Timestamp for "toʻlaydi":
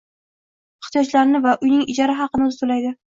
2.65-2.95